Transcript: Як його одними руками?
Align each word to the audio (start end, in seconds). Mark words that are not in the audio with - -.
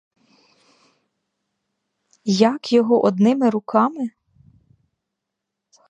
Як 2.31 2.73
його 2.73 3.03
одними 3.03 3.49
руками? 3.49 4.09